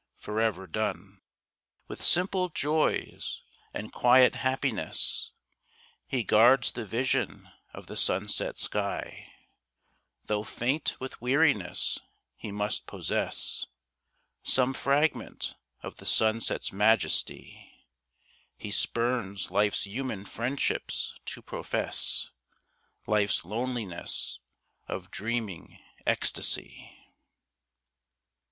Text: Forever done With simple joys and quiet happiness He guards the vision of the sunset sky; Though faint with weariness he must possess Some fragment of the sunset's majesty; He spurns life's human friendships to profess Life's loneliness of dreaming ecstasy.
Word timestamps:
Forever 0.15 0.65
done 0.65 1.21
With 1.87 2.03
simple 2.03 2.49
joys 2.49 3.43
and 3.71 3.93
quiet 3.93 4.33
happiness 4.37 5.29
He 6.07 6.23
guards 6.23 6.71
the 6.71 6.87
vision 6.87 7.51
of 7.71 7.85
the 7.85 7.95
sunset 7.95 8.57
sky; 8.57 9.31
Though 10.25 10.41
faint 10.41 10.99
with 10.99 11.21
weariness 11.21 11.99
he 12.35 12.51
must 12.51 12.87
possess 12.87 13.67
Some 14.41 14.73
fragment 14.73 15.53
of 15.83 15.97
the 15.97 16.05
sunset's 16.07 16.73
majesty; 16.73 17.85
He 18.57 18.71
spurns 18.71 19.51
life's 19.51 19.83
human 19.85 20.25
friendships 20.25 21.13
to 21.25 21.43
profess 21.43 22.31
Life's 23.05 23.45
loneliness 23.45 24.39
of 24.87 25.11
dreaming 25.11 25.77
ecstasy. 26.07 26.91